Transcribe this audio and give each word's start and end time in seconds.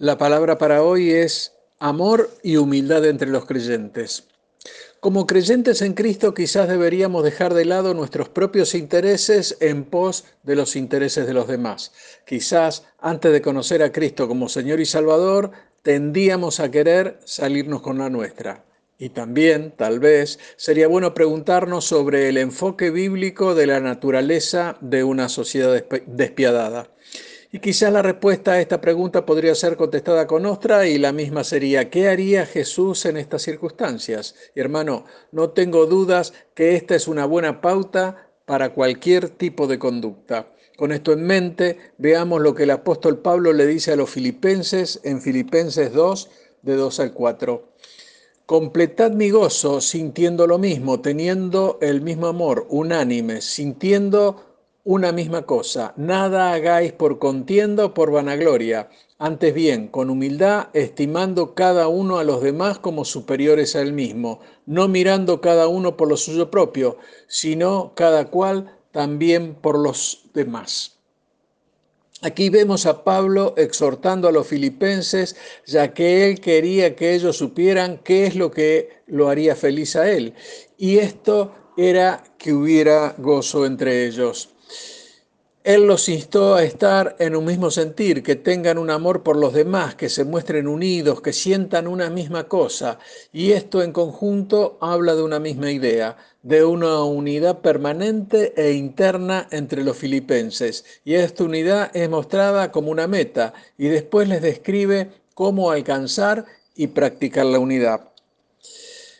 La 0.00 0.16
palabra 0.16 0.58
para 0.58 0.84
hoy 0.84 1.10
es 1.10 1.54
amor 1.80 2.30
y 2.44 2.56
humildad 2.56 3.04
entre 3.04 3.28
los 3.28 3.46
creyentes. 3.46 4.28
Como 5.00 5.26
creyentes 5.26 5.82
en 5.82 5.94
Cristo 5.94 6.34
quizás 6.34 6.68
deberíamos 6.68 7.24
dejar 7.24 7.52
de 7.52 7.64
lado 7.64 7.94
nuestros 7.94 8.28
propios 8.28 8.76
intereses 8.76 9.56
en 9.58 9.82
pos 9.82 10.24
de 10.44 10.54
los 10.54 10.76
intereses 10.76 11.26
de 11.26 11.34
los 11.34 11.48
demás. 11.48 11.90
Quizás 12.24 12.84
antes 13.00 13.32
de 13.32 13.42
conocer 13.42 13.82
a 13.82 13.90
Cristo 13.90 14.28
como 14.28 14.48
Señor 14.48 14.78
y 14.78 14.86
Salvador, 14.86 15.50
tendíamos 15.82 16.60
a 16.60 16.70
querer 16.70 17.18
salirnos 17.24 17.82
con 17.82 17.98
la 17.98 18.08
nuestra. 18.08 18.64
Y 19.00 19.08
también, 19.08 19.72
tal 19.76 19.98
vez, 19.98 20.38
sería 20.56 20.86
bueno 20.86 21.12
preguntarnos 21.12 21.86
sobre 21.86 22.28
el 22.28 22.36
enfoque 22.36 22.92
bíblico 22.92 23.56
de 23.56 23.66
la 23.66 23.80
naturaleza 23.80 24.76
de 24.80 25.02
una 25.02 25.28
sociedad 25.28 25.84
despiadada. 26.06 26.88
Y 27.50 27.60
quizás 27.60 27.90
la 27.90 28.02
respuesta 28.02 28.52
a 28.52 28.60
esta 28.60 28.78
pregunta 28.78 29.24
podría 29.24 29.54
ser 29.54 29.78
contestada 29.78 30.26
con 30.26 30.44
otra 30.44 30.86
y 30.86 30.98
la 30.98 31.12
misma 31.12 31.44
sería, 31.44 31.88
¿qué 31.88 32.08
haría 32.08 32.44
Jesús 32.44 33.06
en 33.06 33.16
estas 33.16 33.40
circunstancias? 33.40 34.34
Y 34.54 34.60
hermano, 34.60 35.06
no 35.32 35.50
tengo 35.50 35.86
dudas 35.86 36.34
que 36.54 36.76
esta 36.76 36.94
es 36.94 37.08
una 37.08 37.24
buena 37.24 37.62
pauta 37.62 38.28
para 38.44 38.74
cualquier 38.74 39.30
tipo 39.30 39.66
de 39.66 39.78
conducta. 39.78 40.52
Con 40.76 40.92
esto 40.92 41.12
en 41.12 41.24
mente, 41.24 41.78
veamos 41.96 42.42
lo 42.42 42.54
que 42.54 42.64
el 42.64 42.70
apóstol 42.70 43.18
Pablo 43.18 43.54
le 43.54 43.66
dice 43.66 43.92
a 43.92 43.96
los 43.96 44.10
filipenses 44.10 45.00
en 45.02 45.22
Filipenses 45.22 45.94
2, 45.94 46.30
de 46.62 46.76
2 46.76 47.00
al 47.00 47.12
4. 47.14 47.72
Completad 48.44 49.12
mi 49.12 49.30
gozo 49.30 49.80
sintiendo 49.80 50.46
lo 50.46 50.58
mismo, 50.58 51.00
teniendo 51.00 51.78
el 51.80 52.02
mismo 52.02 52.26
amor, 52.26 52.66
unánime, 52.68 53.40
sintiendo 53.40 54.47
una 54.88 55.12
misma 55.12 55.42
cosa, 55.42 55.92
nada 55.98 56.50
hagáis 56.50 56.92
por 56.94 57.18
contienda 57.18 57.84
o 57.84 57.92
por 57.92 58.10
vanagloria, 58.10 58.88
antes 59.18 59.52
bien, 59.52 59.88
con 59.88 60.08
humildad, 60.08 60.68
estimando 60.72 61.54
cada 61.54 61.88
uno 61.88 62.16
a 62.16 62.24
los 62.24 62.40
demás 62.40 62.78
como 62.78 63.04
superiores 63.04 63.76
a 63.76 63.82
él 63.82 63.92
mismo, 63.92 64.40
no 64.64 64.88
mirando 64.88 65.42
cada 65.42 65.68
uno 65.68 65.98
por 65.98 66.08
lo 66.08 66.16
suyo 66.16 66.50
propio, 66.50 66.96
sino 67.26 67.92
cada 67.94 68.30
cual 68.30 68.78
también 68.90 69.56
por 69.56 69.78
los 69.78 70.22
demás. 70.32 70.96
Aquí 72.22 72.48
vemos 72.48 72.86
a 72.86 73.04
Pablo 73.04 73.52
exhortando 73.58 74.26
a 74.26 74.32
los 74.32 74.46
filipenses, 74.46 75.36
ya 75.66 75.92
que 75.92 76.24
él 76.30 76.40
quería 76.40 76.96
que 76.96 77.14
ellos 77.14 77.36
supieran 77.36 77.98
qué 78.02 78.26
es 78.26 78.36
lo 78.36 78.50
que 78.50 79.02
lo 79.06 79.28
haría 79.28 79.54
feliz 79.54 79.96
a 79.96 80.10
él. 80.10 80.32
Y 80.78 80.96
esto 80.96 81.52
era 81.76 82.24
que 82.38 82.54
hubiera 82.54 83.14
gozo 83.18 83.66
entre 83.66 84.06
ellos. 84.06 84.54
Él 85.64 85.86
los 85.86 86.08
instó 86.08 86.54
a 86.54 86.62
estar 86.62 87.16
en 87.18 87.36
un 87.36 87.44
mismo 87.44 87.70
sentir, 87.70 88.22
que 88.22 88.36
tengan 88.36 88.78
un 88.78 88.90
amor 88.90 89.22
por 89.22 89.36
los 89.36 89.52
demás, 89.52 89.94
que 89.96 90.08
se 90.08 90.24
muestren 90.24 90.68
unidos, 90.68 91.20
que 91.20 91.32
sientan 91.32 91.88
una 91.88 92.10
misma 92.10 92.44
cosa. 92.44 92.98
Y 93.32 93.52
esto 93.52 93.82
en 93.82 93.92
conjunto 93.92 94.78
habla 94.80 95.14
de 95.14 95.22
una 95.22 95.40
misma 95.40 95.70
idea, 95.70 96.16
de 96.42 96.64
una 96.64 97.02
unidad 97.02 97.58
permanente 97.58 98.54
e 98.56 98.72
interna 98.72 99.48
entre 99.50 99.82
los 99.84 99.96
filipenses. 99.96 100.84
Y 101.04 101.14
esta 101.14 101.44
unidad 101.44 101.90
es 101.94 102.08
mostrada 102.08 102.70
como 102.72 102.90
una 102.90 103.06
meta 103.06 103.52
y 103.76 103.88
después 103.88 104.28
les 104.28 104.40
describe 104.40 105.10
cómo 105.34 105.70
alcanzar 105.70 106.46
y 106.76 106.86
practicar 106.86 107.46
la 107.46 107.58
unidad 107.58 108.08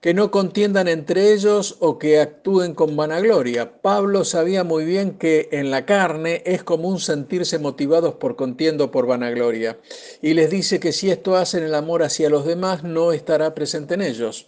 que 0.00 0.14
no 0.14 0.30
contiendan 0.30 0.88
entre 0.88 1.32
ellos 1.32 1.76
o 1.80 1.98
que 1.98 2.20
actúen 2.20 2.74
con 2.74 2.96
vanagloria. 2.96 3.80
Pablo 3.82 4.24
sabía 4.24 4.64
muy 4.64 4.86
bien 4.86 5.18
que 5.18 5.48
en 5.52 5.70
la 5.70 5.84
carne 5.84 6.42
es 6.46 6.62
común 6.62 6.98
sentirse 7.00 7.58
motivados 7.58 8.14
por 8.14 8.34
contiendo 8.34 8.90
por 8.90 9.06
vanagloria, 9.06 9.78
y 10.22 10.32
les 10.34 10.50
dice 10.50 10.80
que 10.80 10.92
si 10.92 11.10
esto 11.10 11.36
hacen 11.36 11.62
el 11.62 11.74
amor 11.74 12.02
hacia 12.02 12.30
los 12.30 12.46
demás 12.46 12.82
no 12.82 13.12
estará 13.12 13.54
presente 13.54 13.94
en 13.94 14.02
ellos. 14.02 14.46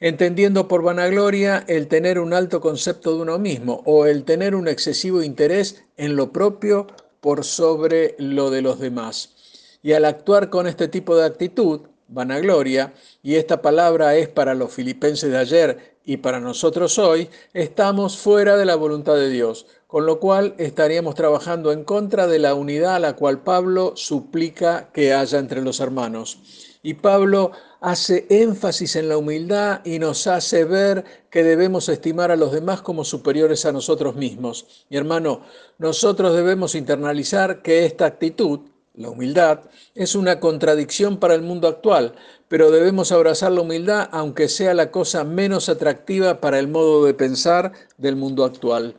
Entendiendo 0.00 0.68
por 0.68 0.82
vanagloria 0.82 1.64
el 1.66 1.88
tener 1.88 2.18
un 2.20 2.32
alto 2.32 2.60
concepto 2.60 3.14
de 3.14 3.22
uno 3.22 3.38
mismo 3.38 3.82
o 3.84 4.06
el 4.06 4.24
tener 4.24 4.54
un 4.54 4.68
excesivo 4.68 5.22
interés 5.22 5.84
en 5.96 6.14
lo 6.14 6.32
propio 6.32 6.86
por 7.20 7.44
sobre 7.44 8.14
lo 8.18 8.50
de 8.50 8.62
los 8.62 8.78
demás. 8.78 9.34
Y 9.82 9.92
al 9.92 10.04
actuar 10.04 10.50
con 10.50 10.68
este 10.68 10.86
tipo 10.86 11.16
de 11.16 11.26
actitud, 11.26 11.80
vanagloria, 12.08 12.94
y 13.22 13.36
esta 13.36 13.62
palabra 13.62 14.16
es 14.16 14.28
para 14.28 14.54
los 14.54 14.72
filipenses 14.72 15.30
de 15.30 15.38
ayer 15.38 15.98
y 16.04 16.16
para 16.16 16.40
nosotros 16.40 16.98
hoy, 16.98 17.28
estamos 17.52 18.16
fuera 18.16 18.56
de 18.56 18.64
la 18.64 18.76
voluntad 18.76 19.16
de 19.16 19.28
Dios, 19.28 19.66
con 19.86 20.06
lo 20.06 20.20
cual 20.20 20.54
estaríamos 20.56 21.14
trabajando 21.14 21.70
en 21.70 21.84
contra 21.84 22.26
de 22.26 22.38
la 22.38 22.54
unidad 22.54 22.94
a 22.94 22.98
la 22.98 23.14
cual 23.14 23.42
Pablo 23.42 23.92
suplica 23.94 24.88
que 24.92 25.12
haya 25.12 25.38
entre 25.38 25.60
los 25.60 25.80
hermanos. 25.80 26.38
Y 26.82 26.94
Pablo 26.94 27.52
hace 27.80 28.26
énfasis 28.30 28.96
en 28.96 29.10
la 29.10 29.18
humildad 29.18 29.84
y 29.84 29.98
nos 29.98 30.26
hace 30.26 30.64
ver 30.64 31.04
que 31.30 31.42
debemos 31.42 31.90
estimar 31.90 32.30
a 32.30 32.36
los 32.36 32.52
demás 32.52 32.80
como 32.80 33.04
superiores 33.04 33.66
a 33.66 33.72
nosotros 33.72 34.16
mismos. 34.16 34.86
Mi 34.88 34.96
hermano, 34.96 35.42
nosotros 35.76 36.34
debemos 36.34 36.74
internalizar 36.74 37.60
que 37.60 37.84
esta 37.84 38.06
actitud, 38.06 38.60
la 38.98 39.10
humildad 39.10 39.60
es 39.94 40.16
una 40.16 40.40
contradicción 40.40 41.18
para 41.18 41.36
el 41.36 41.42
mundo 41.42 41.68
actual, 41.68 42.14
pero 42.48 42.72
debemos 42.72 43.12
abrazar 43.12 43.52
la 43.52 43.60
humildad 43.60 44.08
aunque 44.10 44.48
sea 44.48 44.74
la 44.74 44.90
cosa 44.90 45.22
menos 45.22 45.68
atractiva 45.68 46.40
para 46.40 46.58
el 46.58 46.66
modo 46.66 47.04
de 47.04 47.14
pensar 47.14 47.72
del 47.96 48.16
mundo 48.16 48.44
actual. 48.44 48.96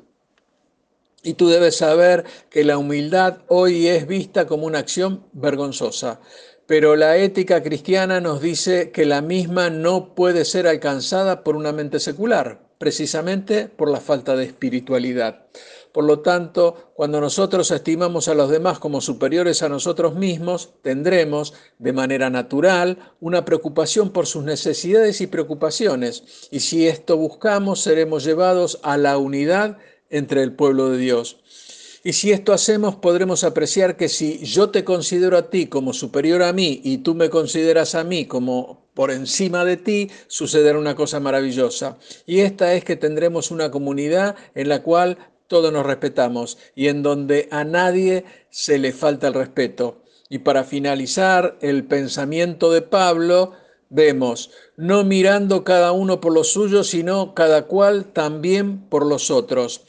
Y 1.22 1.34
tú 1.34 1.50
debes 1.50 1.76
saber 1.76 2.24
que 2.50 2.64
la 2.64 2.78
humildad 2.78 3.40
hoy 3.50 3.88
es 3.88 4.08
vista 4.08 4.48
como 4.48 4.68
una 4.68 4.80
acción 4.80 5.26
vergonzosa, 5.34 6.22
pero 6.66 6.96
la 6.96 7.18
ética 7.18 7.62
cristiana 7.62 8.22
nos 8.22 8.42
dice 8.42 8.92
que 8.92 9.06
la 9.06 9.22
misma 9.22 9.70
no 9.70 10.16
puede 10.16 10.46
ser 10.46 10.66
alcanzada 10.66 11.44
por 11.44 11.58
una 11.58 11.74
mente 11.74 12.00
secular, 12.00 12.62
precisamente 12.78 13.68
por 13.68 13.92
la 13.92 14.00
falta 14.00 14.38
de 14.38 14.46
espiritualidad. 14.46 15.48
Por 15.92 16.04
lo 16.04 16.20
tanto, 16.20 16.92
cuando 16.94 17.20
nosotros 17.20 17.72
estimamos 17.72 18.28
a 18.28 18.36
los 18.36 18.50
demás 18.50 18.78
como 18.80 19.02
superiores 19.02 19.64
a 19.64 19.70
nosotros 19.70 20.16
mismos, 20.16 20.70
tendremos, 20.84 21.54
de 21.80 21.94
manera 21.94 22.30
natural, 22.30 23.14
una 23.20 23.44
preocupación 23.44 24.12
por 24.12 24.28
sus 24.28 24.44
necesidades 24.44 25.20
y 25.22 25.28
preocupaciones. 25.28 26.48
Y 26.52 26.60
si 26.60 26.88
esto 26.88 27.18
buscamos, 27.18 27.82
seremos 27.82 28.24
llevados 28.24 28.80
a 28.84 28.98
la 28.98 29.18
unidad 29.18 29.78
entre 30.10 30.44
el 30.44 30.54
pueblo 30.54 30.90
de 30.90 31.00
Dios. 31.00 31.38
Y 32.04 32.14
si 32.14 32.32
esto 32.32 32.54
hacemos, 32.54 32.96
podremos 32.96 33.44
apreciar 33.44 33.98
que 33.98 34.08
si 34.08 34.40
yo 34.46 34.70
te 34.70 34.86
considero 34.86 35.38
a 35.38 35.50
ti 35.50 35.68
como 35.68 35.94
superior 35.94 36.44
a 36.44 36.54
mí 36.54 36.80
y 36.84 37.00
tú 37.00 37.14
me 37.14 37.30
consideras 37.30 37.94
a 37.94 38.06
mí 38.06 38.26
como 38.26 38.88
por 38.94 39.12
encima 39.12 39.66
de 39.66 39.78
ti, 39.78 40.10
sucederá 40.28 40.78
una 40.78 40.96
cosa 40.96 41.20
maravillosa. 41.20 41.98
Y 42.26 42.40
esta 42.40 42.74
es 42.74 42.86
que 42.86 42.96
tendremos 42.96 43.52
una 43.52 43.70
comunidad 43.70 44.36
en 44.56 44.70
la 44.70 44.82
cual 44.82 45.18
todos 45.50 45.74
nos 45.74 45.86
respetamos 45.86 46.58
y 46.76 46.88
en 46.88 47.04
donde 47.04 47.50
a 47.52 47.66
nadie 47.66 48.24
se 48.50 48.78
le 48.78 48.94
falta 48.94 49.28
el 49.28 49.34
respeto. 49.34 50.04
Y 50.30 50.40
para 50.40 50.64
finalizar 50.64 51.58
el 51.60 51.84
pensamiento 51.86 52.72
de 52.72 52.84
Pablo, 52.84 53.54
vemos, 53.90 54.52
no 54.78 55.04
mirando 55.04 55.64
cada 55.64 55.92
uno 55.92 56.22
por 56.22 56.34
lo 56.34 56.44
suyo, 56.44 56.84
sino 56.84 57.34
cada 57.34 57.66
cual 57.66 58.06
también 58.14 58.88
por 58.90 59.06
los 59.06 59.32
otros. 59.32 59.82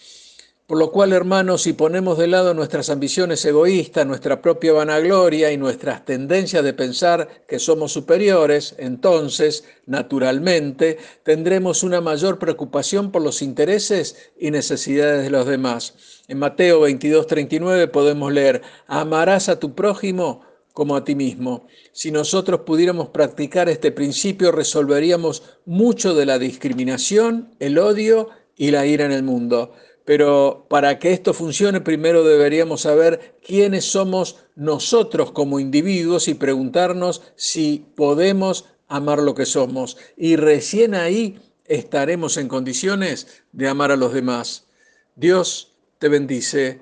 Por 0.70 0.78
lo 0.78 0.92
cual, 0.92 1.12
hermanos, 1.12 1.62
si 1.62 1.72
ponemos 1.72 2.16
de 2.16 2.28
lado 2.28 2.54
nuestras 2.54 2.90
ambiciones 2.90 3.44
egoístas, 3.44 4.06
nuestra 4.06 4.40
propia 4.40 4.72
vanagloria 4.72 5.50
y 5.50 5.56
nuestras 5.56 6.04
tendencias 6.04 6.62
de 6.62 6.72
pensar 6.72 7.42
que 7.48 7.58
somos 7.58 7.90
superiores, 7.90 8.76
entonces, 8.78 9.64
naturalmente, 9.86 10.96
tendremos 11.24 11.82
una 11.82 12.00
mayor 12.00 12.38
preocupación 12.38 13.10
por 13.10 13.20
los 13.20 13.42
intereses 13.42 14.30
y 14.38 14.52
necesidades 14.52 15.24
de 15.24 15.30
los 15.30 15.44
demás. 15.44 16.22
En 16.28 16.38
Mateo 16.38 16.82
22, 16.82 17.26
39 17.26 17.88
podemos 17.88 18.32
leer, 18.32 18.62
amarás 18.86 19.48
a 19.48 19.58
tu 19.58 19.74
prójimo 19.74 20.42
como 20.72 20.94
a 20.94 21.02
ti 21.02 21.16
mismo. 21.16 21.66
Si 21.90 22.12
nosotros 22.12 22.60
pudiéramos 22.60 23.08
practicar 23.08 23.68
este 23.68 23.90
principio, 23.90 24.52
resolveríamos 24.52 25.42
mucho 25.66 26.14
de 26.14 26.26
la 26.26 26.38
discriminación, 26.38 27.56
el 27.58 27.76
odio 27.76 28.28
y 28.56 28.70
la 28.70 28.86
ira 28.86 29.04
en 29.04 29.12
el 29.12 29.24
mundo. 29.24 29.72
Pero 30.04 30.66
para 30.68 30.98
que 30.98 31.12
esto 31.12 31.34
funcione, 31.34 31.80
primero 31.80 32.24
deberíamos 32.24 32.82
saber 32.82 33.38
quiénes 33.46 33.84
somos 33.84 34.44
nosotros 34.56 35.30
como 35.32 35.60
individuos 35.60 36.28
y 36.28 36.34
preguntarnos 36.34 37.22
si 37.36 37.86
podemos 37.94 38.66
amar 38.88 39.20
lo 39.20 39.34
que 39.34 39.46
somos. 39.46 39.96
Y 40.16 40.36
recién 40.36 40.94
ahí 40.94 41.38
estaremos 41.66 42.36
en 42.36 42.48
condiciones 42.48 43.44
de 43.52 43.68
amar 43.68 43.92
a 43.92 43.96
los 43.96 44.12
demás. 44.12 44.66
Dios 45.14 45.76
te 45.98 46.08
bendice. 46.08 46.80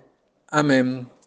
Amén. 0.48 1.17